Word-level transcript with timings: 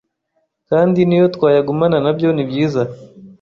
kandi 0.69 0.99
n’iyo 1.03 1.27
twayagumana 1.35 1.97
nabyo 2.05 2.29
nibyiza 2.31 2.81